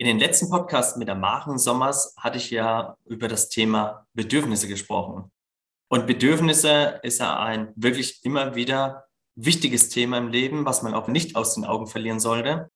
[0.00, 4.66] In den letzten Podcasts mit der Maren Sommers hatte ich ja über das Thema Bedürfnisse
[4.66, 5.30] gesprochen.
[5.88, 11.06] Und Bedürfnisse ist ja ein wirklich immer wieder wichtiges Thema im Leben, was man auch
[11.06, 12.70] nicht aus den Augen verlieren sollte.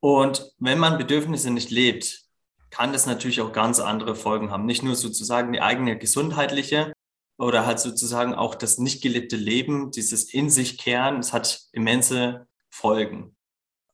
[0.00, 2.24] Und wenn man Bedürfnisse nicht lebt,
[2.70, 4.66] kann das natürlich auch ganz andere Folgen haben.
[4.66, 6.92] Nicht nur sozusagen die eigene gesundheitliche
[7.38, 12.48] oder halt sozusagen auch das nicht gelebte Leben, dieses in sich kehren, es hat immense
[12.70, 13.35] Folgen.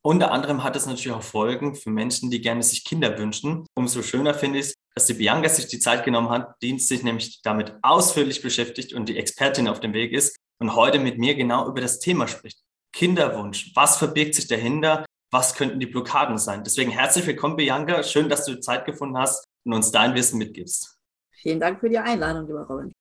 [0.05, 3.67] Unter anderem hat es natürlich auch Folgen für Menschen, die gerne sich Kinder wünschen.
[3.75, 7.04] Umso schöner finde ich es, dass die Bianca sich die Zeit genommen hat, die sich
[7.04, 11.36] nämlich damit ausführlich beschäftigt und die Expertin auf dem Weg ist und heute mit mir
[11.36, 12.61] genau über das Thema spricht.
[12.93, 13.71] Kinderwunsch.
[13.77, 15.04] Was verbirgt sich dahinter?
[15.30, 16.64] Was könnten die Blockaden sein?
[16.64, 18.03] Deswegen herzlich willkommen, Bianca.
[18.03, 20.99] Schön, dass du Zeit gefunden hast und uns dein Wissen mitgibst.
[21.30, 22.93] Vielen Dank für die Einladung, lieber Robin.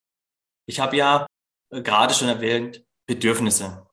[0.68, 1.28] Ich habe ja
[1.72, 3.88] äh, gerade schon erwähnt, Bedürfnisse.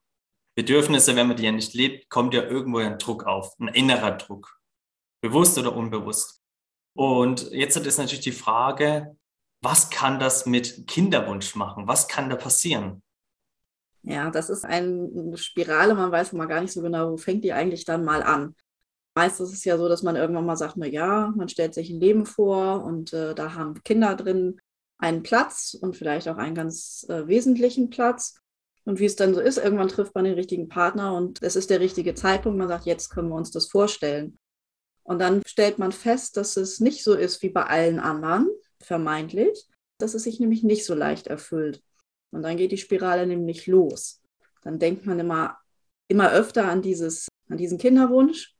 [0.58, 4.16] Bedürfnisse, wenn man die ja nicht lebt, kommt ja irgendwo ein Druck auf, ein innerer
[4.16, 4.58] Druck.
[5.20, 6.42] Bewusst oder unbewusst.
[6.96, 9.16] Und jetzt ist natürlich die Frage,
[9.62, 11.86] was kann das mit Kinderwunsch machen?
[11.86, 13.04] Was kann da passieren?
[14.02, 17.52] Ja, das ist eine Spirale, man weiß immer gar nicht so genau, wo fängt die
[17.52, 18.56] eigentlich dann mal an.
[19.14, 21.88] Meistens ist es ja so, dass man irgendwann mal sagt, na ja, man stellt sich
[21.88, 24.60] ein Leben vor und äh, da haben Kinder drin
[24.98, 28.34] einen Platz und vielleicht auch einen ganz äh, wesentlichen Platz.
[28.88, 31.68] Und wie es dann so ist, irgendwann trifft man den richtigen Partner und es ist
[31.68, 32.56] der richtige Zeitpunkt.
[32.56, 34.38] Man sagt, jetzt können wir uns das vorstellen.
[35.02, 38.48] Und dann stellt man fest, dass es nicht so ist wie bei allen anderen,
[38.80, 41.82] vermeintlich, dass es sich nämlich nicht so leicht erfüllt.
[42.30, 44.22] Und dann geht die Spirale nämlich los.
[44.62, 45.58] Dann denkt man immer,
[46.08, 48.56] immer öfter an, dieses, an diesen Kinderwunsch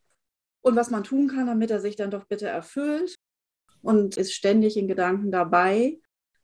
[0.60, 3.14] und was man tun kann, damit er sich dann doch bitte erfüllt
[3.80, 5.98] und ist ständig in Gedanken dabei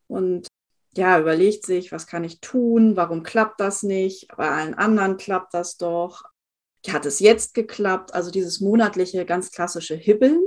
[0.06, 0.46] und
[0.96, 5.54] ja, überlegt sich, was kann ich tun, warum klappt das nicht, bei allen anderen klappt
[5.54, 6.24] das doch.
[6.88, 8.14] Hat es jetzt geklappt?
[8.14, 10.42] Also dieses monatliche, ganz klassische Hibbeln,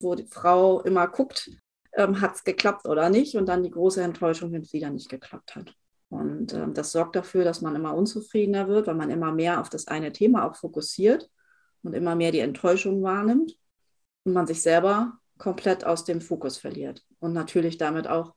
[0.00, 1.50] wo die Frau immer guckt,
[1.94, 5.08] ähm, hat es geklappt oder nicht und dann die große Enttäuschung, wenn es wieder nicht
[5.08, 5.74] geklappt hat.
[6.10, 9.70] Und ähm, das sorgt dafür, dass man immer unzufriedener wird, weil man immer mehr auf
[9.70, 11.30] das eine Thema auch fokussiert
[11.82, 13.56] und immer mehr die Enttäuschung wahrnimmt
[14.24, 18.34] und man sich selber komplett aus dem Fokus verliert und natürlich damit auch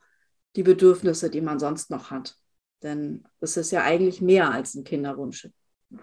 [0.55, 2.35] die Bedürfnisse, die man sonst noch hat.
[2.83, 5.49] Denn es ist ja eigentlich mehr als ein Kinderwunsch,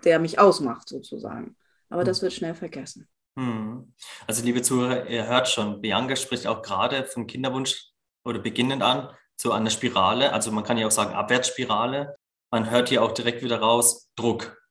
[0.04, 1.56] der mich ausmacht sozusagen.
[1.88, 2.22] Aber das hm.
[2.22, 3.08] wird schnell vergessen.
[3.38, 3.94] Hm.
[4.26, 7.92] Also liebe Zuhörer, ihr hört schon, Bianca spricht auch gerade vom Kinderwunsch
[8.24, 10.32] oder beginnend an zu einer Spirale.
[10.32, 12.16] Also man kann ja auch sagen Abwärtsspirale.
[12.50, 14.62] Man hört hier auch direkt wieder raus Druck,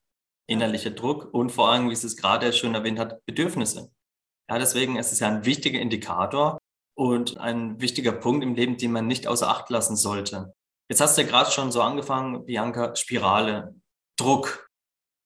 [0.48, 3.92] innerlicher Druck und vor allem, wie es es gerade schön erwähnt hat, Bedürfnisse.
[4.50, 6.60] Ja, deswegen ist es ja ein wichtiger Indikator,
[6.96, 10.54] und ein wichtiger Punkt im Leben, den man nicht außer Acht lassen sollte.
[10.90, 13.76] Jetzt hast du ja gerade schon so angefangen, Bianca, Spirale,
[14.18, 14.70] Druck.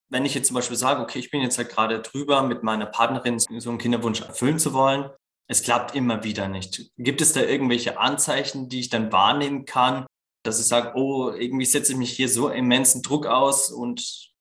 [0.09, 2.85] Wenn ich jetzt zum Beispiel sage, okay, ich bin jetzt halt gerade drüber, mit meiner
[2.85, 5.09] Partnerin so einen Kinderwunsch erfüllen zu wollen,
[5.47, 6.91] es klappt immer wieder nicht.
[6.97, 10.05] Gibt es da irgendwelche Anzeichen, die ich dann wahrnehmen kann,
[10.43, 14.31] dass ich sage, oh, irgendwie setze ich mich hier so immensen Druck aus und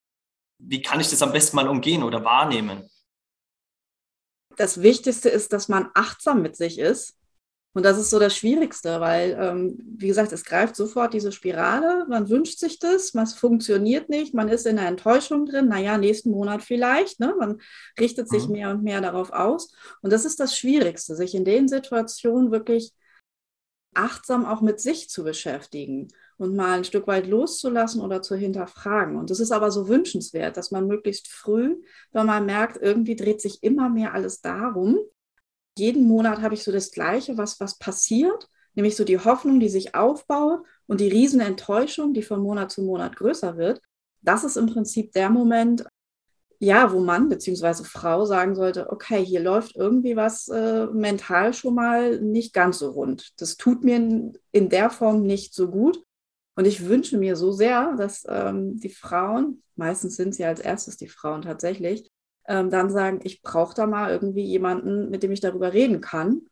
[0.58, 2.88] wie kann ich das am besten mal umgehen oder wahrnehmen?
[4.56, 7.16] Das Wichtigste ist, dass man achtsam mit sich ist.
[7.76, 12.06] Und das ist so das Schwierigste, weil, ähm, wie gesagt, es greift sofort diese Spirale.
[12.08, 15.66] Man wünscht sich das, es funktioniert nicht, man ist in der Enttäuschung drin.
[15.68, 17.18] Naja, nächsten Monat vielleicht.
[17.18, 17.34] Ne?
[17.36, 17.60] Man
[17.98, 18.52] richtet sich mhm.
[18.52, 19.74] mehr und mehr darauf aus.
[20.02, 22.92] Und das ist das Schwierigste, sich in den Situationen wirklich
[23.92, 29.16] achtsam auch mit sich zu beschäftigen und mal ein Stück weit loszulassen oder zu hinterfragen.
[29.16, 31.76] Und das ist aber so wünschenswert, dass man möglichst früh,
[32.12, 34.98] wenn man merkt, irgendwie dreht sich immer mehr alles darum.
[35.76, 39.68] Jeden Monat habe ich so das Gleiche, was, was passiert, nämlich so die Hoffnung, die
[39.68, 43.80] sich aufbaut und die riesen Enttäuschung, die von Monat zu Monat größer wird.
[44.20, 45.84] Das ist im Prinzip der Moment,
[46.58, 47.84] ja, wo Mann bzw.
[47.84, 52.90] Frau sagen sollte, okay, hier läuft irgendwie was äh, mental schon mal nicht ganz so
[52.90, 53.32] rund.
[53.40, 53.96] Das tut mir
[54.52, 56.02] in der Form nicht so gut.
[56.56, 60.96] Und ich wünsche mir so sehr, dass ähm, die Frauen, meistens sind sie als erstes
[60.96, 62.10] die Frauen tatsächlich,
[62.46, 66.42] ähm, dann sagen, ich brauche da mal irgendwie jemanden, mit dem ich darüber reden kann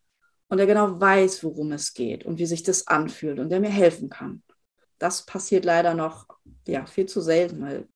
[0.49, 3.71] und der genau weiß, worum es geht und wie sich das anfühlt und der mir
[3.71, 4.43] helfen kann.
[4.99, 6.27] Das passiert leider noch
[6.67, 7.89] ja, viel zu selten, weil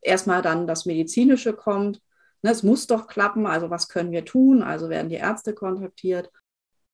[0.00, 2.00] erstmal dann das Medizinische kommt.
[2.42, 4.62] Ne, es muss doch klappen, also was können wir tun?
[4.62, 6.30] Also werden die Ärzte kontaktiert.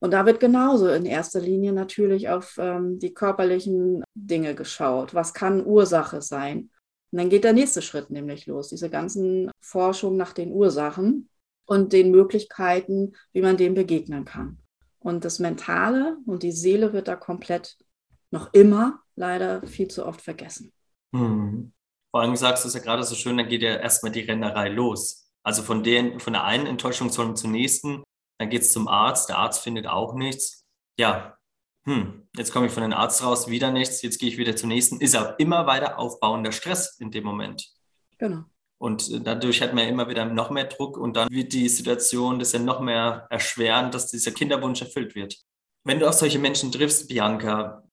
[0.05, 5.15] Und da wird genauso in erster Linie natürlich auf ähm, die körperlichen Dinge geschaut.
[5.15, 6.69] Was kann Ursache sein?
[7.11, 11.31] Und dann geht der nächste Schritt nämlich los, diese ganzen Forschungen nach den Ursachen
[11.65, 14.59] und den Möglichkeiten, wie man dem begegnen kann.
[14.99, 17.79] Und das Mentale und die Seele wird da komplett
[18.31, 20.71] noch immer leider viel zu oft vergessen.
[21.15, 21.73] Hm.
[22.11, 24.69] Vor allem sagst du es ja gerade so schön, dann geht ja erstmal die Rennerei
[24.69, 25.31] los.
[25.43, 28.03] Also von, den, von der einen Enttäuschung zur nächsten
[28.39, 30.67] Dann geht es zum Arzt, der Arzt findet auch nichts.
[30.99, 31.39] Ja,
[31.85, 34.71] hm, jetzt komme ich von dem Arzt raus, wieder nichts, jetzt gehe ich wieder zum
[34.71, 35.01] nächsten.
[35.01, 37.69] Ist auch immer weiter aufbauender Stress in dem Moment.
[38.19, 38.45] Genau.
[38.79, 42.53] Und dadurch hat man immer wieder noch mehr Druck und dann wird die Situation das
[42.53, 45.37] ja noch mehr erschweren, dass dieser Kinderwunsch erfüllt wird.
[45.85, 47.85] Wenn du auf solche Menschen triffst, Bianca,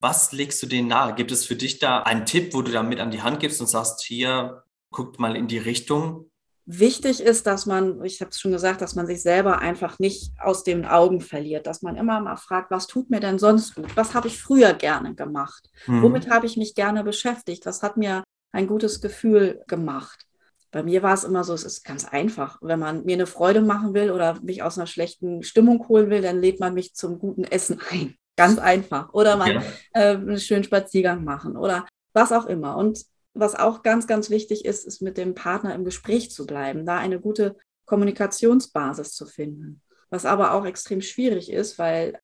[0.00, 1.14] was legst du denen nahe?
[1.14, 3.60] Gibt es für dich da einen Tipp, wo du da mit an die Hand gibst
[3.60, 6.27] und sagst, hier, guckt mal in die Richtung?
[6.70, 10.32] Wichtig ist, dass man, ich habe es schon gesagt, dass man sich selber einfach nicht
[10.38, 13.96] aus den Augen verliert, dass man immer mal fragt, was tut mir denn sonst gut?
[13.96, 15.70] Was habe ich früher gerne gemacht?
[15.86, 16.02] Mhm.
[16.02, 17.64] Womit habe ich mich gerne beschäftigt?
[17.64, 18.22] Was hat mir
[18.52, 20.26] ein gutes Gefühl gemacht?
[20.70, 22.58] Bei mir war es immer so, es ist ganz einfach.
[22.60, 26.20] Wenn man mir eine Freude machen will oder mich aus einer schlechten Stimmung holen will,
[26.20, 28.16] dann lädt man mich zum guten Essen ein.
[28.36, 29.14] Ganz einfach.
[29.14, 29.62] Oder man ja.
[29.94, 32.76] äh, einen schönen Spaziergang machen oder was auch immer.
[32.76, 33.06] Und
[33.38, 36.98] was auch ganz, ganz wichtig ist, ist mit dem Partner im Gespräch zu bleiben, da
[36.98, 37.56] eine gute
[37.86, 39.82] Kommunikationsbasis zu finden.
[40.10, 42.18] Was aber auch extrem schwierig ist, weil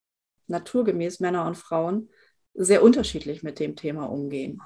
[0.46, 2.10] naturgemäß Männer und Frauen
[2.54, 4.60] sehr unterschiedlich mit dem Thema umgehen.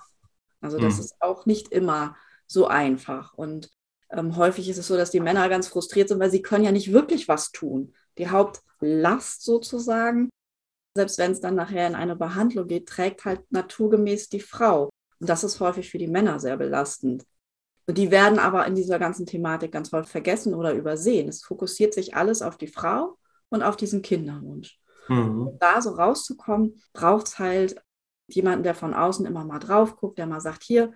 [0.61, 1.01] Also das mhm.
[1.01, 2.17] ist auch nicht immer
[2.47, 3.35] so einfach.
[3.35, 3.71] Und
[4.11, 6.73] ähm, häufig ist es so, dass die Männer ganz frustriert sind, weil sie können ja
[6.73, 7.95] nicht wirklich was tun.
[8.19, 10.31] Die Hauptlast sozusagen,
[10.95, 14.91] selbst wenn es dann nachher in eine Behandlung geht, trägt halt naturgemäß die Frau.
[15.21, 17.25] Und das ist häufig für die Männer sehr belastend.
[17.87, 21.29] Und die werden aber in dieser ganzen Thematik ganz häufig vergessen oder übersehen.
[21.29, 23.17] Es fokussiert sich alles auf die Frau
[23.49, 24.79] und auf diesen Kinderwunsch.
[25.09, 25.49] Mhm.
[25.49, 27.83] Um da so rauszukommen, braucht es halt
[28.29, 30.93] jemanden, der von außen immer mal drauf guckt, der mal sagt, hier,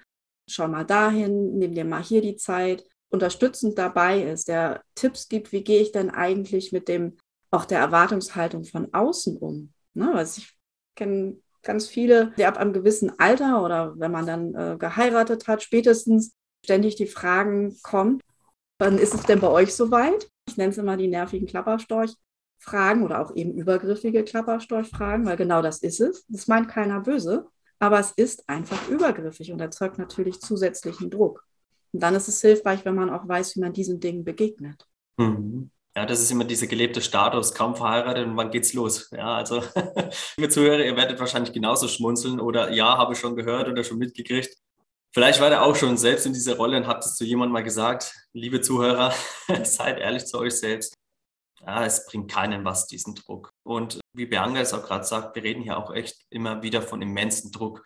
[0.46, 5.52] schau mal dahin, nimm dir mal hier die Zeit, unterstützend dabei ist, der Tipps gibt,
[5.52, 7.16] wie gehe ich denn eigentlich mit dem,
[7.50, 9.72] auch der Erwartungshaltung von außen um.
[9.94, 10.14] Ne?
[10.14, 10.58] Also ich
[10.94, 15.62] kenne ganz viele, die ab einem gewissen Alter oder wenn man dann äh, geheiratet hat,
[15.62, 16.32] spätestens
[16.64, 18.20] ständig die Fragen kommen,
[18.78, 20.28] wann ist es denn bei euch soweit?
[20.48, 25.78] Ich nenne es immer die nervigen Klapperstorch-Fragen oder auch eben übergriffige Klapperstorch-Fragen, weil genau das
[25.78, 26.24] ist es.
[26.28, 27.46] Das meint keiner böse,
[27.78, 31.44] aber es ist einfach übergriffig und erzeugt natürlich zusätzlichen Druck.
[31.92, 34.86] Und dann ist es hilfreich, wenn man auch weiß, wie man diesen Dingen begegnet.
[35.18, 35.70] Mhm.
[35.94, 39.10] Ja, das ist immer dieser gelebte Status, kaum verheiratet und wann geht's los?
[39.10, 39.62] Ja, also,
[40.36, 43.98] liebe Zuhörer, ihr werdet wahrscheinlich genauso schmunzeln oder ja, habe ich schon gehört oder schon
[43.98, 44.56] mitgekriegt.
[45.14, 47.62] Vielleicht war ihr auch schon selbst in dieser Rolle und habt es zu jemandem mal
[47.62, 49.12] gesagt, liebe Zuhörer,
[49.64, 50.94] seid ehrlich zu euch selbst.
[51.60, 53.50] Ja, es bringt keinen was, diesen Druck.
[53.62, 57.02] Und wie Bianca es auch gerade sagt, wir reden hier auch echt immer wieder von
[57.02, 57.84] immensen Druck.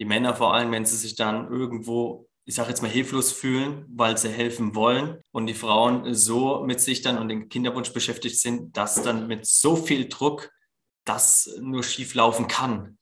[0.00, 3.86] Die Männer vor allem, wenn sie sich dann irgendwo ich sage jetzt mal, hilflos fühlen,
[3.88, 8.38] weil sie helfen wollen und die Frauen so mit sich dann und dem Kinderwunsch beschäftigt
[8.38, 10.50] sind, dass dann mit so viel Druck
[11.04, 12.98] das nur schief laufen kann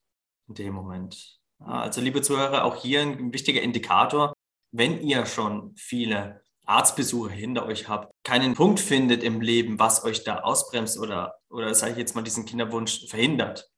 [0.49, 1.39] in dem Moment.
[1.59, 4.33] Also liebe Zuhörer, auch hier ein wichtiger Indikator,
[4.73, 10.25] wenn ihr schon viele Arztbesuche hinter euch habt, keinen Punkt findet im Leben, was euch
[10.25, 13.69] da ausbremst oder, oder sage ich jetzt mal, diesen Kinderwunsch verhindert,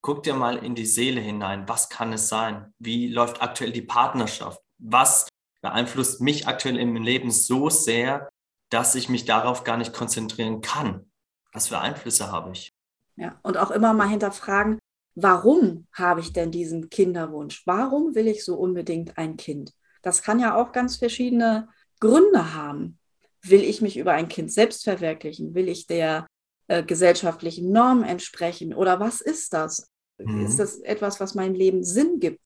[0.00, 1.68] guckt ihr mal in die Seele hinein.
[1.68, 2.72] Was kann es sein?
[2.78, 4.60] Wie läuft aktuell die Partnerschaft?
[4.82, 5.28] Was
[5.60, 8.28] beeinflusst mich aktuell im Leben so sehr,
[8.68, 11.10] dass ich mich darauf gar nicht konzentrieren kann?
[11.52, 12.72] Was für Einflüsse habe ich?
[13.16, 14.78] Ja, und auch immer mal hinterfragen,
[15.14, 17.62] warum habe ich denn diesen Kinderwunsch?
[17.66, 19.72] Warum will ich so unbedingt ein Kind?
[20.02, 21.68] Das kann ja auch ganz verschiedene
[22.00, 22.98] Gründe haben.
[23.42, 25.54] Will ich mich über ein Kind selbst verwirklichen?
[25.54, 26.26] Will ich der
[26.68, 28.72] äh, gesellschaftlichen Norm entsprechen?
[28.74, 29.90] Oder was ist das?
[30.18, 30.46] Mhm.
[30.46, 32.40] Ist das etwas, was meinem Leben Sinn gibt?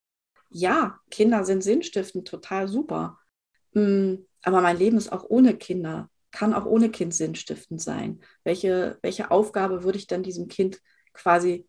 [0.50, 3.19] Ja, Kinder sind sinnstiftend, total super.
[3.73, 8.21] Mm, aber mein Leben ist auch ohne Kinder, kann auch ohne Kind sinnstiftend sein.
[8.45, 10.81] Welche, welche Aufgabe würde ich dann diesem Kind
[11.12, 11.67] quasi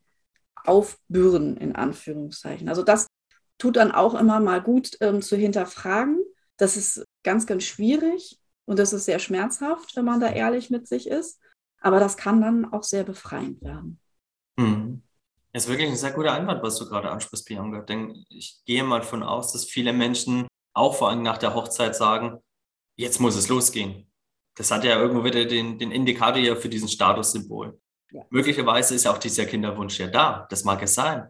[0.65, 2.69] aufbürden, in Anführungszeichen?
[2.69, 3.07] Also das
[3.57, 6.19] tut dann auch immer mal gut ähm, zu hinterfragen.
[6.57, 10.87] Das ist ganz, ganz schwierig und das ist sehr schmerzhaft, wenn man da ehrlich mit
[10.87, 11.39] sich ist.
[11.79, 13.99] Aber das kann dann auch sehr befreiend werden.
[14.57, 15.03] Mhm.
[15.57, 17.81] Das ist wirklich ein sehr guter Einwand, was du gerade ansprichst, Bianca.
[17.81, 20.45] Denn ich gehe mal davon aus, dass viele Menschen
[20.75, 22.37] auch vor allem nach der Hochzeit sagen,
[22.95, 24.07] jetzt muss es losgehen.
[24.55, 27.81] Das hat ja irgendwo wieder den, den Indikator ja für diesen Statussymbol.
[28.11, 28.23] Ja.
[28.29, 30.45] Möglicherweise ist auch dieser Kinderwunsch ja da.
[30.51, 31.27] Das mag es sein.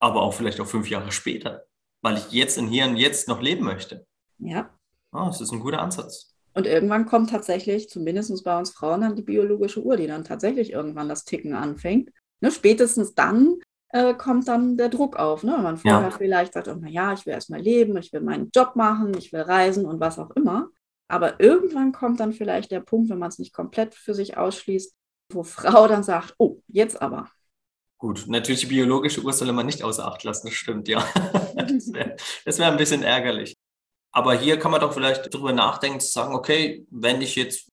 [0.00, 1.64] Aber auch vielleicht auch fünf Jahre später.
[2.00, 4.08] Weil ich jetzt in hier und jetzt noch leben möchte.
[4.38, 4.76] Ja.
[5.12, 6.34] Oh, das ist ein guter Ansatz.
[6.52, 10.72] Und irgendwann kommt tatsächlich, zumindest bei uns Frauen, dann die biologische Uhr, die dann tatsächlich
[10.72, 12.10] irgendwann das Ticken anfängt.
[12.42, 15.44] Ne, spätestens dann äh, kommt dann der Druck auf.
[15.44, 15.52] Ne?
[15.54, 16.10] Wenn man vorher ja.
[16.10, 19.32] vielleicht sagt, oh, na ja, ich will erstmal leben, ich will meinen Job machen, ich
[19.32, 20.68] will reisen und was auch immer.
[21.08, 24.92] Aber irgendwann kommt dann vielleicht der Punkt, wenn man es nicht komplett für sich ausschließt,
[25.32, 27.30] wo Frau dann sagt, oh, jetzt aber.
[27.98, 30.98] Gut, natürlich die biologische Uhr soll man nicht außer Acht lassen, das stimmt, ja.
[31.54, 33.54] das wäre wär ein bisschen ärgerlich.
[34.12, 37.68] Aber hier kann man doch vielleicht drüber nachdenken, zu sagen, okay, wenn ich jetzt,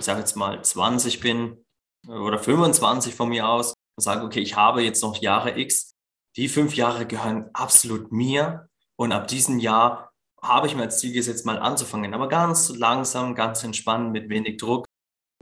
[0.00, 1.62] ich sage jetzt mal 20 bin,
[2.08, 5.94] oder 25 von mir aus und sage, okay, ich habe jetzt noch Jahre X.
[6.36, 8.68] Die fünf Jahre gehören absolut mir.
[8.96, 10.12] Und ab diesem Jahr
[10.42, 12.14] habe ich mir als Ziel gesetzt, mal anzufangen.
[12.14, 14.86] Aber ganz langsam, ganz entspannt, mit wenig Druck.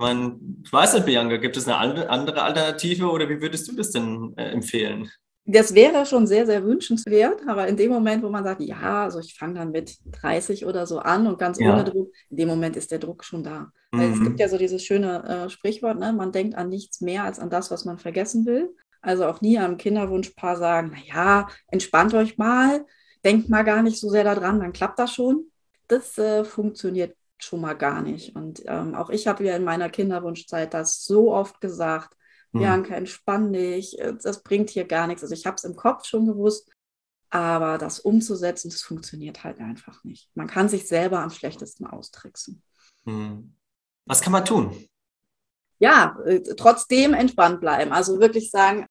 [0.01, 4.35] Ich weiß nicht, Bianca, gibt es eine andere Alternative oder wie würdest du das denn
[4.37, 5.11] äh, empfehlen?
[5.47, 9.19] Das wäre schon sehr, sehr wünschenswert, aber in dem Moment, wo man sagt, ja, also
[9.19, 11.71] ich fange dann mit 30 oder so an und ganz ja.
[11.71, 13.71] ohne Druck, in dem Moment ist der Druck schon da.
[13.93, 14.01] Mhm.
[14.01, 16.15] Es gibt ja so dieses schöne äh, Sprichwort, ne?
[16.15, 18.75] man denkt an nichts mehr als an das, was man vergessen will.
[19.03, 22.87] Also auch nie am Kinderwunschpaar sagen, naja, entspannt euch mal,
[23.23, 25.51] denkt mal gar nicht so sehr daran, dann klappt das schon.
[25.89, 28.35] Das äh, funktioniert schon mal gar nicht.
[28.35, 32.17] Und ähm, auch ich habe ja in meiner Kinderwunschzeit das so oft gesagt,
[32.55, 32.61] hm.
[32.61, 35.23] Bianca, entspann dich, äh, das bringt hier gar nichts.
[35.23, 36.71] Also ich habe es im Kopf schon gewusst,
[37.31, 40.31] aber das umzusetzen, das funktioniert halt einfach nicht.
[40.35, 42.63] Man kann sich selber am schlechtesten austricksen.
[43.05, 43.55] Hm.
[44.07, 44.87] Was kann man tun?
[45.79, 47.93] Ja, äh, trotzdem entspannt bleiben.
[47.93, 48.87] Also wirklich sagen,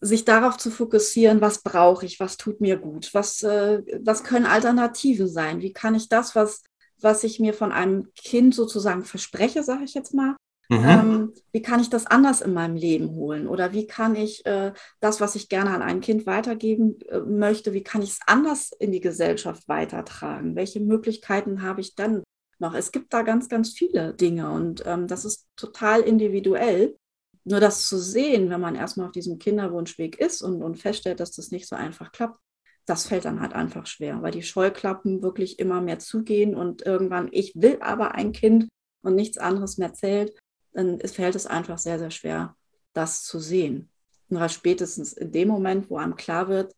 [0.00, 4.46] sich darauf zu fokussieren, was brauche ich, was tut mir gut, was, äh, was können
[4.46, 6.64] Alternativen sein, wie kann ich das, was,
[7.00, 10.36] was ich mir von einem Kind sozusagen verspreche, sage ich jetzt mal,
[10.68, 10.88] Mhm.
[10.88, 13.46] Ähm, wie kann ich das anders in meinem Leben holen?
[13.46, 17.72] Oder wie kann ich äh, das, was ich gerne an ein Kind weitergeben äh, möchte,
[17.72, 20.56] wie kann ich es anders in die Gesellschaft weitertragen?
[20.56, 22.22] Welche Möglichkeiten habe ich dann
[22.58, 22.74] noch?
[22.74, 26.96] Es gibt da ganz, ganz viele Dinge und ähm, das ist total individuell.
[27.44, 31.32] Nur das zu sehen, wenn man erstmal auf diesem Kinderwunschweg ist und, und feststellt, dass
[31.32, 32.38] das nicht so einfach klappt,
[32.86, 37.28] das fällt dann halt einfach schwer, weil die Scheuklappen wirklich immer mehr zugehen und irgendwann,
[37.32, 38.68] ich will aber ein Kind
[39.04, 40.32] und nichts anderes mehr zählt
[40.72, 42.56] dann fällt es einfach sehr, sehr schwer,
[42.92, 43.90] das zu sehen.
[44.28, 46.74] Nur spätestens in dem Moment, wo einem klar wird,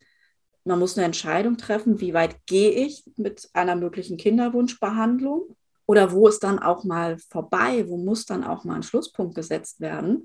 [0.64, 6.26] man muss eine Entscheidung treffen, wie weit gehe ich mit einer möglichen Kinderwunschbehandlung oder wo
[6.26, 10.24] ist dann auch mal vorbei, wo muss dann auch mal ein Schlusspunkt gesetzt werden.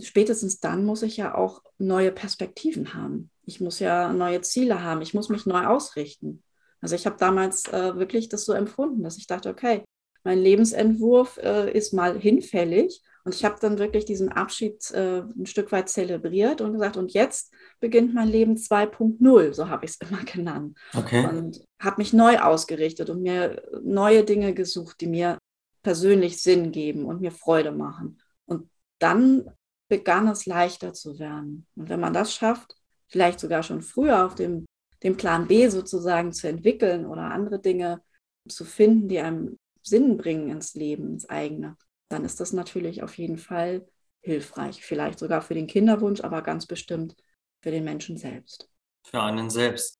[0.00, 3.30] Spätestens dann muss ich ja auch neue Perspektiven haben.
[3.44, 5.00] Ich muss ja neue Ziele haben.
[5.00, 6.42] Ich muss mich neu ausrichten.
[6.80, 9.84] Also ich habe damals äh, wirklich das so empfunden, dass ich dachte, okay,
[10.28, 13.02] mein Lebensentwurf äh, ist mal hinfällig.
[13.24, 17.14] Und ich habe dann wirklich diesen Abschied äh, ein Stück weit zelebriert und gesagt, und
[17.14, 20.76] jetzt beginnt mein Leben 2.0, so habe ich es immer genannt.
[20.94, 21.26] Okay.
[21.26, 25.38] Und habe mich neu ausgerichtet und mir neue Dinge gesucht, die mir
[25.82, 28.20] persönlich Sinn geben und mir Freude machen.
[28.44, 28.68] Und
[28.98, 29.50] dann
[29.88, 31.66] begann es leichter zu werden.
[31.74, 34.66] Und wenn man das schafft, vielleicht sogar schon früher auf dem,
[35.02, 38.02] dem Plan B sozusagen zu entwickeln oder andere Dinge
[38.46, 39.56] zu finden, die einem
[39.88, 41.76] Sinn bringen ins Leben, ins eigene,
[42.08, 43.86] dann ist das natürlich auf jeden Fall
[44.20, 44.84] hilfreich.
[44.84, 47.16] Vielleicht sogar für den Kinderwunsch, aber ganz bestimmt
[47.62, 48.68] für den Menschen selbst.
[49.04, 49.98] Für einen selbst.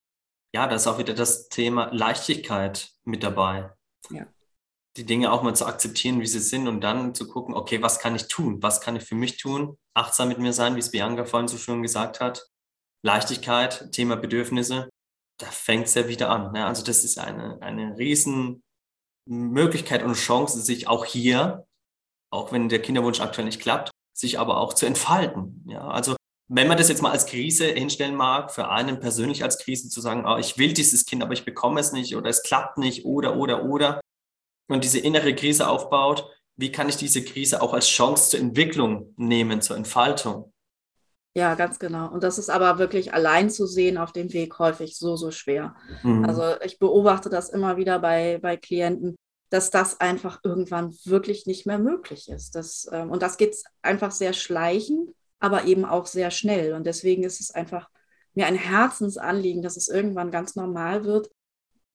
[0.53, 3.71] Ja, da ist auch wieder das Thema Leichtigkeit mit dabei.
[4.09, 4.27] Ja.
[4.97, 7.99] Die Dinge auch mal zu akzeptieren, wie sie sind und dann zu gucken, okay, was
[7.99, 8.61] kann ich tun?
[8.61, 9.77] Was kann ich für mich tun?
[9.93, 12.47] Achtsam mit mir sein, wie es Bianca vorhin so schön gesagt hat.
[13.03, 14.89] Leichtigkeit, Thema Bedürfnisse,
[15.37, 16.51] da fängt es ja wieder an.
[16.51, 16.65] Ne?
[16.65, 18.63] Also das ist eine, eine riesen
[19.29, 21.65] Möglichkeit und Chance, sich auch hier,
[22.31, 25.63] auch wenn der Kinderwunsch aktuell nicht klappt, sich aber auch zu entfalten.
[25.67, 26.15] Ja, also
[26.51, 30.01] wenn man das jetzt mal als Krise hinstellen mag, für einen persönlich als Krise zu
[30.01, 33.05] sagen, oh, ich will dieses Kind, aber ich bekomme es nicht oder es klappt nicht
[33.05, 34.01] oder, oder, oder,
[34.67, 39.13] und diese innere Krise aufbaut, wie kann ich diese Krise auch als Chance zur Entwicklung
[39.15, 40.51] nehmen, zur Entfaltung?
[41.35, 42.09] Ja, ganz genau.
[42.11, 45.75] Und das ist aber wirklich allein zu sehen auf dem Weg häufig so, so schwer.
[46.03, 46.25] Mhm.
[46.25, 49.15] Also ich beobachte das immer wieder bei, bei Klienten,
[49.49, 52.55] dass das einfach irgendwann wirklich nicht mehr möglich ist.
[52.55, 56.73] Das, ähm, und das geht einfach sehr schleichend, aber eben auch sehr schnell.
[56.73, 57.89] Und deswegen ist es einfach
[58.35, 61.29] mir ein Herzensanliegen, dass es irgendwann ganz normal wird.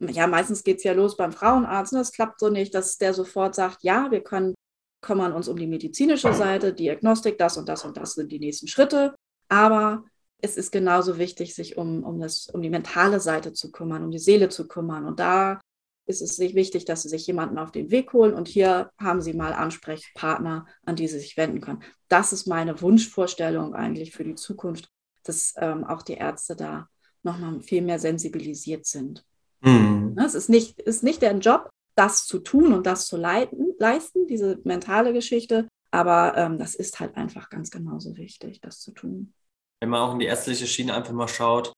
[0.00, 3.14] Ja, meistens geht es ja los beim Frauenarzt und das klappt so nicht, dass der
[3.14, 4.54] sofort sagt, ja, wir können
[5.00, 8.66] kümmern uns um die medizinische Seite, Diagnostik, das und das und das sind die nächsten
[8.66, 9.14] Schritte.
[9.49, 10.04] Aber
[10.38, 14.11] es ist genauso wichtig, sich um, um, das, um die mentale Seite zu kümmern, um
[14.11, 15.04] die Seele zu kümmern.
[15.06, 15.61] Und da
[16.06, 18.34] ist es sich wichtig, dass Sie sich jemanden auf den Weg holen.
[18.34, 21.82] Und hier haben Sie mal Ansprechpartner, an die Sie sich wenden können.
[22.08, 24.88] Das ist meine Wunschvorstellung eigentlich für die Zukunft,
[25.23, 26.88] dass ähm, auch die Ärzte da
[27.23, 29.25] nochmal viel mehr sensibilisiert sind.
[29.62, 30.14] Mhm.
[30.14, 33.73] Ne, es ist nicht, ist nicht der Job, das zu tun und das zu leiten,
[33.78, 38.92] leisten, diese mentale Geschichte, aber ähm, das ist halt einfach ganz genauso wichtig, das zu
[38.92, 39.32] tun.
[39.80, 41.73] Wenn man auch in die ärztliche Schiene einfach mal schaut,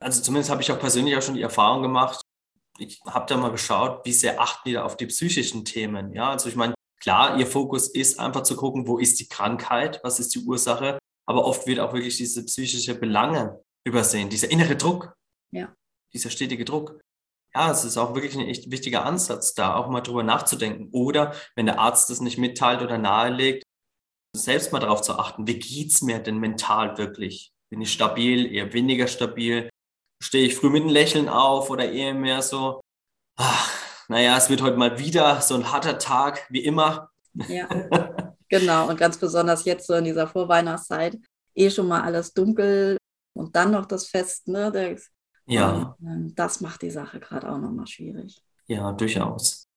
[0.00, 2.22] also zumindest habe ich auch persönlich auch schon die Erfahrung gemacht,
[2.80, 6.12] ich habe da mal geschaut, wie sehr achten die da auf die psychischen Themen.
[6.12, 10.00] Ja, also ich meine, klar, ihr Fokus ist einfach zu gucken, wo ist die Krankheit,
[10.02, 14.76] was ist die Ursache, aber oft wird auch wirklich diese psychische Belange übersehen, dieser innere
[14.76, 15.14] Druck,
[15.50, 15.74] ja.
[16.12, 17.00] dieser stetige Druck
[17.54, 20.88] ja, es ist auch wirklich ein echt wichtiger Ansatz, da auch mal drüber nachzudenken.
[20.92, 23.64] Oder wenn der Arzt das nicht mitteilt oder nahelegt,
[24.36, 27.52] selbst mal darauf zu achten, wie geht es mir denn mental wirklich?
[27.70, 29.68] Bin ich stabil, eher weniger stabil?
[30.22, 32.80] Stehe ich früh mit einem Lächeln auf oder eher mehr so,
[33.36, 33.70] ach,
[34.08, 37.10] naja, es wird heute mal wieder so ein harter Tag, wie immer.
[37.48, 37.68] Ja,
[38.48, 38.88] genau.
[38.88, 41.16] Und ganz besonders jetzt so in dieser Vorweihnachtszeit,
[41.54, 42.96] eh schon mal alles dunkel
[43.34, 44.70] und dann noch das Fest, ne?
[44.72, 44.96] Der,
[45.46, 45.96] ja.
[46.00, 48.42] Und, ähm, das macht die Sache gerade auch nochmal schwierig.
[48.66, 49.68] Ja, durchaus.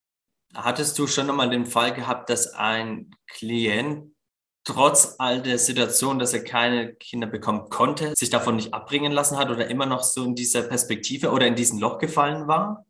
[0.54, 4.13] Hattest du schon einmal den Fall gehabt, dass ein Klient
[4.64, 9.38] trotz all der Situation, dass er keine Kinder bekommen konnte, sich davon nicht abbringen lassen
[9.38, 12.86] hat oder immer noch so in dieser Perspektive oder in diesem Loch gefallen war?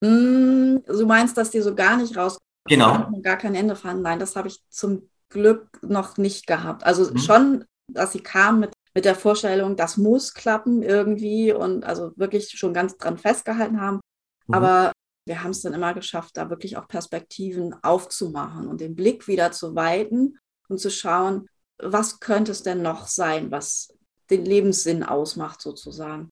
[0.00, 3.10] Mm, du meinst, dass die so gar nicht raus genau.
[3.22, 4.02] gar kein Ende fanden?
[4.02, 6.84] Nein, das habe ich zum Glück noch nicht gehabt.
[6.84, 7.18] Also mhm.
[7.18, 12.50] schon, dass sie kam mit, mit der Vorstellung, das muss klappen irgendwie und also wirklich
[12.50, 14.00] schon ganz dran festgehalten haben.
[14.48, 14.54] Mhm.
[14.54, 14.92] Aber
[15.26, 19.52] wir haben es dann immer geschafft, da wirklich auch Perspektiven aufzumachen und den Blick wieder
[19.52, 20.38] zu weiten
[20.74, 23.94] und zu schauen, was könnte es denn noch sein, was
[24.30, 26.30] den Lebenssinn ausmacht sozusagen.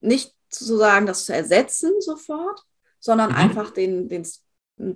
[0.00, 2.62] Nicht sozusagen das zu ersetzen sofort,
[2.98, 3.36] sondern mhm.
[3.36, 4.26] einfach den, den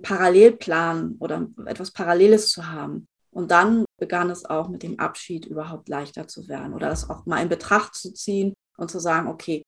[0.01, 3.07] Parallelplan oder etwas Paralleles zu haben.
[3.31, 7.27] Und dann begann es auch mit dem Abschied überhaupt leichter zu werden oder das auch
[7.27, 9.61] mal in Betracht zu ziehen und zu sagen, okay,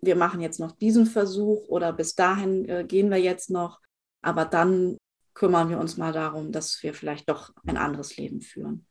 [0.00, 3.80] wir machen jetzt noch diesen Versuch oder bis dahin äh, gehen wir jetzt noch,
[4.22, 4.96] aber dann
[5.38, 8.86] kümmern wir uns mal darum, dass wir vielleicht doch ein anderes Leben führen.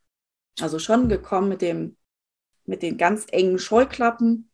[0.61, 1.97] Also schon gekommen mit dem,
[2.65, 4.49] mit den ganz engen Scheuklappen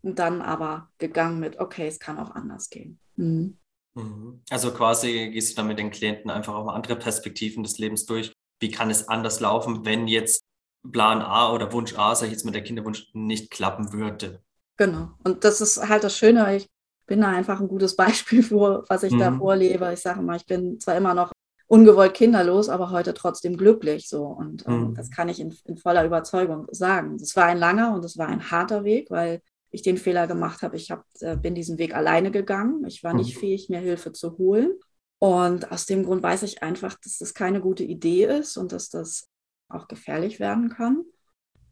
[0.00, 2.98] und dann aber gegangen mit, okay, es kann auch anders gehen.
[3.16, 3.58] Mhm.
[3.94, 4.42] mhm.
[4.48, 8.06] Also quasi gehst du dann mit den Klienten einfach auch mal andere Perspektiven des Lebens
[8.06, 8.32] durch.
[8.58, 10.42] Wie kann es anders laufen, wenn jetzt
[10.90, 14.42] Plan A oder Wunsch A, sag ich jetzt mit der Kinderwunsch, nicht klappen würde?
[14.78, 15.10] Genau.
[15.22, 16.56] Und das ist halt das Schöne.
[16.56, 16.68] Ich
[17.06, 19.18] bin da einfach ein gutes Beispiel für, was ich mhm.
[19.18, 19.92] da vorlebe.
[19.92, 21.33] Ich sage mal, ich bin zwar immer noch
[21.66, 24.24] ungewollt kinderlos, aber heute trotzdem glücklich so.
[24.24, 24.94] Und ähm, mhm.
[24.94, 27.16] das kann ich in, in, voller Überzeugung sagen.
[27.16, 30.62] Es war ein langer und es war ein harter Weg, weil ich den Fehler gemacht
[30.62, 30.76] habe.
[30.76, 32.84] Ich hab, äh, bin diesen Weg alleine gegangen.
[32.86, 33.20] Ich war mhm.
[33.20, 34.72] nicht fähig, mir Hilfe zu holen.
[35.18, 38.90] Und aus dem Grund weiß ich einfach, dass das keine gute Idee ist und dass
[38.90, 39.28] das
[39.68, 41.04] auch gefährlich werden kann.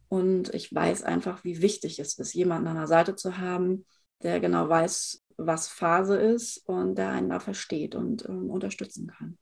[0.09, 3.85] Und ich weiß einfach, wie wichtig es ist, jemanden an der Seite zu haben,
[4.21, 9.37] der genau weiß, was Phase ist und der einen da versteht und ähm, unterstützen kann.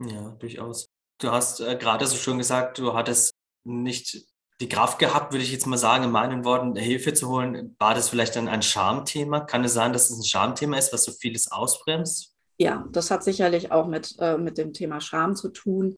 [0.00, 0.88] Ja, durchaus.
[1.18, 4.26] Du hast äh, gerade so schon gesagt, du hattest nicht
[4.60, 7.76] die Kraft gehabt, würde ich jetzt mal sagen, in meinen Worten, Hilfe zu holen.
[7.78, 9.40] War das vielleicht dann ein Schamthema?
[9.40, 12.34] Kann es sein, dass es ein Schamthema ist, was so vieles ausbremst?
[12.58, 15.96] Ja, das hat sicherlich auch mit, äh, mit dem Thema Scham zu tun.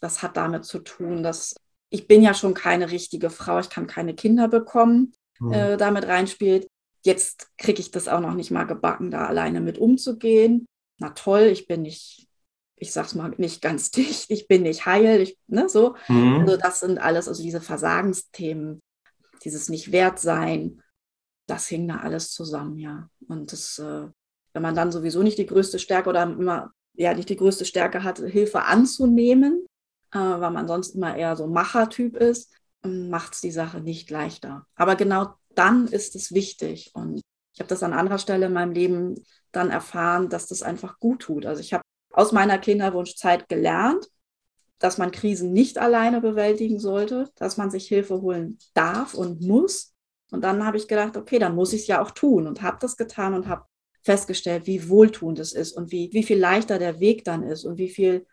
[0.00, 1.54] Das hat damit zu tun, dass
[1.88, 5.52] ich bin ja schon keine richtige Frau, ich kann keine Kinder bekommen, mhm.
[5.52, 6.66] äh, damit reinspielt.
[7.04, 10.66] Jetzt kriege ich das auch noch nicht mal gebacken, da alleine mit umzugehen.
[10.98, 12.26] Na toll, ich bin nicht,
[12.76, 15.96] ich sag's mal, nicht ganz dicht, ich bin nicht heil, ich, ne, so.
[16.08, 16.40] Mhm.
[16.40, 18.80] Also das sind alles, also diese Versagensthemen,
[19.44, 20.82] dieses Nicht-Wert-Sein,
[21.46, 23.08] das hing da alles zusammen, ja.
[23.28, 24.08] Und das, äh,
[24.52, 28.02] wenn man dann sowieso nicht die größte Stärke oder immer, ja, nicht die größte Stärke
[28.02, 29.66] hat, Hilfe anzunehmen,
[30.12, 32.52] äh, weil man sonst immer eher so Machertyp ist,
[32.84, 34.66] ähm, macht es die Sache nicht leichter.
[34.74, 36.90] Aber genau dann ist es wichtig.
[36.94, 37.20] Und
[37.52, 41.22] ich habe das an anderer Stelle in meinem Leben dann erfahren, dass das einfach gut
[41.22, 41.46] tut.
[41.46, 41.83] Also ich habe
[42.14, 44.08] aus meiner Kinderwunschzeit gelernt,
[44.78, 49.94] dass man Krisen nicht alleine bewältigen sollte, dass man sich Hilfe holen darf und muss.
[50.30, 52.78] Und dann habe ich gedacht, okay, dann muss ich es ja auch tun und habe
[52.80, 53.64] das getan und habe
[54.02, 57.78] festgestellt, wie wohltuend es ist und wie, wie viel leichter der Weg dann ist und
[57.78, 58.26] wie viel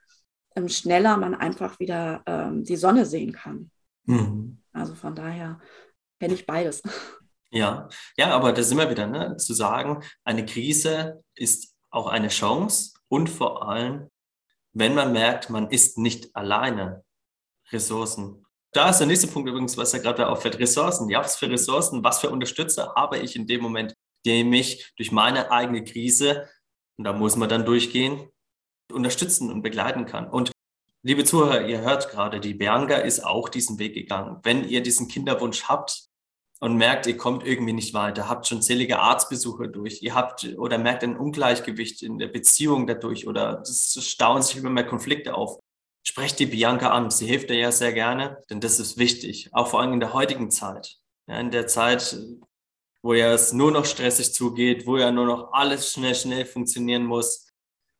[0.55, 3.71] ähm, schneller man einfach wieder ähm, die Sonne sehen kann.
[4.05, 4.61] Mhm.
[4.73, 5.59] Also von daher
[6.19, 6.81] kenne ich beides.
[7.53, 9.35] Ja, ja, aber da sind wir wieder, ne?
[9.35, 14.09] zu sagen, eine Krise ist auch eine Chance und vor allem,
[14.71, 17.03] wenn man merkt, man ist nicht alleine,
[17.69, 18.45] Ressourcen.
[18.71, 21.09] Da ist der nächste Punkt übrigens, was ja gerade auffällt, Ressourcen.
[21.09, 23.93] Ja, was für Ressourcen, was für Unterstützer habe ich in dem Moment,
[24.25, 26.47] der mich durch meine eigene Krise,
[26.97, 28.29] und da muss man dann durchgehen,
[28.89, 30.29] unterstützen und begleiten kann.
[30.29, 30.53] Und
[31.03, 34.39] liebe Zuhörer, ihr hört gerade, die Bianca ist auch diesen Weg gegangen.
[34.43, 36.10] Wenn ihr diesen Kinderwunsch habt
[36.61, 40.77] und merkt, ihr kommt irgendwie nicht weiter, habt schon zählige Arztbesuche durch, ihr habt oder
[40.77, 45.59] merkt ein Ungleichgewicht in der Beziehung dadurch oder es stauen sich immer mehr Konflikte auf,
[46.03, 47.09] sprecht die Bianca an.
[47.09, 50.13] Sie hilft dir ja sehr gerne, denn das ist wichtig, auch vor allem in der
[50.13, 50.97] heutigen Zeit.
[51.27, 52.17] Ja, in der Zeit,
[53.03, 57.05] wo ja es nur noch stressig zugeht, wo ja nur noch alles schnell, schnell funktionieren
[57.05, 57.51] muss,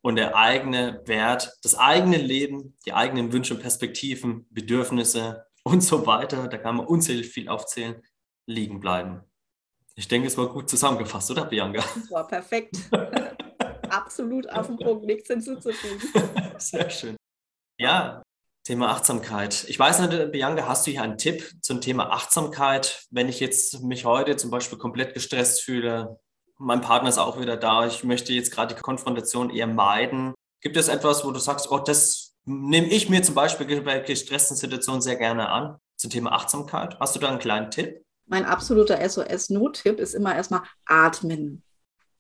[0.02, 6.48] und der eigene Wert, das eigene Leben, die eigenen Wünsche, Perspektiven, Bedürfnisse und so weiter,
[6.48, 8.02] da kann man unzählig viel aufzählen,
[8.48, 9.22] liegen bleiben.
[9.96, 11.84] Ich denke, es war gut zusammengefasst, oder Bianca?
[11.96, 12.76] Das war perfekt.
[13.90, 16.02] Absolut auf den Punkt, nichts hinzuzufügen.
[16.58, 17.18] Sehr schön.
[17.78, 18.24] Ja,
[18.64, 19.66] Thema Achtsamkeit.
[19.68, 23.06] Ich weiß nicht, Bianca, hast du hier einen Tipp zum Thema Achtsamkeit?
[23.10, 26.20] Wenn ich jetzt mich heute zum Beispiel komplett gestresst fühle,
[26.58, 30.36] mein Partner ist auch wieder da, ich möchte jetzt gerade die Konfrontation eher meiden.
[30.62, 34.56] Gibt es etwas, wo du sagst, oh, das nehme ich mir zum Beispiel bei gestressten
[34.56, 37.00] Situationen sehr gerne an, zum Thema Achtsamkeit?
[37.00, 38.06] Hast du da einen kleinen Tipp?
[38.32, 41.64] Mein absoluter SOS-Not-Tipp ist immer erstmal atmen.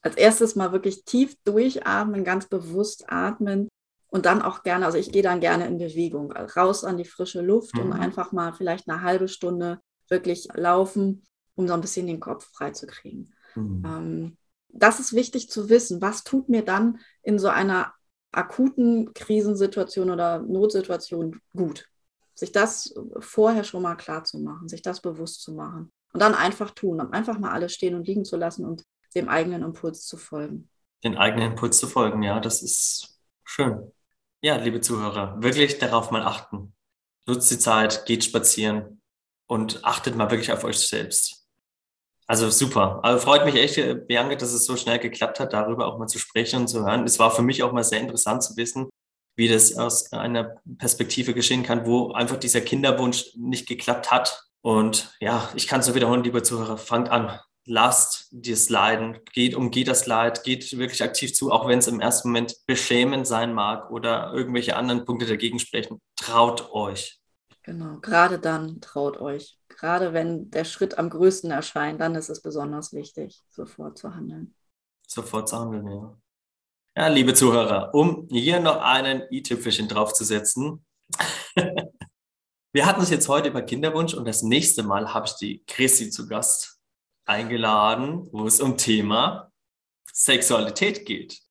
[0.01, 3.69] Als erstes mal wirklich tief durchatmen, ganz bewusst atmen
[4.09, 7.39] und dann auch gerne, also ich gehe dann gerne in Bewegung, raus an die frische
[7.39, 7.83] Luft mhm.
[7.83, 11.23] und einfach mal vielleicht eine halbe Stunde wirklich laufen,
[11.55, 13.33] um so ein bisschen den Kopf freizukriegen.
[13.55, 13.83] Mhm.
[13.85, 16.01] Ähm, das ist wichtig zu wissen.
[16.01, 17.93] Was tut mir dann in so einer
[18.33, 21.87] akuten Krisensituation oder Notsituation gut?
[22.35, 26.35] Sich das vorher schon mal klar zu machen, sich das bewusst zu machen und dann
[26.35, 28.83] einfach tun, einfach mal alles stehen und liegen zu lassen und
[29.15, 30.69] dem eigenen Impuls zu folgen.
[31.03, 33.91] Den eigenen Impuls zu folgen, ja, das ist schön.
[34.41, 36.73] Ja, liebe Zuhörer, wirklich darauf mal achten.
[37.27, 39.01] Nutzt die Zeit, geht spazieren
[39.47, 41.45] und achtet mal wirklich auf euch selbst.
[42.27, 43.01] Also super.
[43.03, 46.17] Also freut mich echt, Bianca, dass es so schnell geklappt hat, darüber auch mal zu
[46.17, 47.03] sprechen und zu hören.
[47.03, 48.89] Es war für mich auch mal sehr interessant zu wissen,
[49.35, 54.49] wie das aus einer Perspektive geschehen kann, wo einfach dieser Kinderwunsch nicht geklappt hat.
[54.61, 59.55] Und ja, ich kann es nur wiederholen, liebe Zuhörer, fangt an lasst das Leiden, geht,
[59.55, 63.53] umgeht das Leid, geht wirklich aktiv zu, auch wenn es im ersten Moment beschämend sein
[63.53, 66.01] mag oder irgendwelche anderen Punkte dagegen sprechen.
[66.15, 67.19] Traut euch.
[67.63, 69.59] Genau, gerade dann traut euch.
[69.67, 74.55] Gerade wenn der Schritt am größten erscheint, dann ist es besonders wichtig, sofort zu handeln.
[75.07, 76.17] Sofort zu handeln, ja.
[76.97, 80.85] Ja, liebe Zuhörer, um hier noch einen i-Tüpfelchen draufzusetzen.
[82.73, 86.09] Wir hatten es jetzt heute über Kinderwunsch und das nächste Mal habe ich die Chrissy
[86.09, 86.79] zu Gast
[87.25, 89.51] eingeladen, wo es um Thema
[90.13, 91.41] Sexualität geht.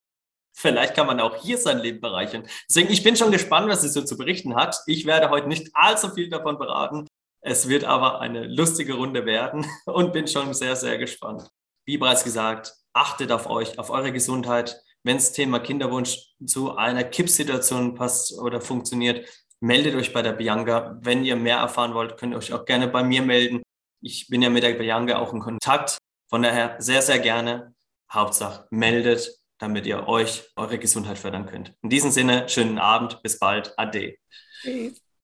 [0.54, 2.48] Vielleicht kann man auch hier sein Leben bereichern.
[2.68, 4.80] Deswegen, ich bin schon gespannt, was sie so zu berichten hat.
[4.86, 7.06] Ich werde heute nicht allzu viel davon beraten.
[7.42, 11.50] Es wird aber eine lustige Runde werden und bin schon sehr, sehr gespannt.
[11.84, 14.82] Wie bereits gesagt, achtet auf euch, auf eure Gesundheit.
[15.02, 19.26] Wenn das Thema Kinderwunsch zu einer Kippsituation passt oder funktioniert,
[19.60, 20.98] meldet euch bei der Bianca.
[21.00, 23.62] Wenn ihr mehr erfahren wollt, könnt ihr euch auch gerne bei mir melden.
[24.02, 25.98] Ich bin ja mit der Bianca auch in Kontakt.
[26.28, 27.74] Von daher sehr, sehr gerne.
[28.10, 31.74] Hauptsache meldet, damit ihr euch eure Gesundheit fördern könnt.
[31.82, 33.78] In diesem Sinne, schönen Abend, bis bald.
[33.78, 34.16] Ade.
[34.62, 35.00] Tschüss.